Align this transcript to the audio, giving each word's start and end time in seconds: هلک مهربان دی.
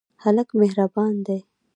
هلک 0.23 0.49
مهربان 0.59 1.15
دی. 1.25 1.39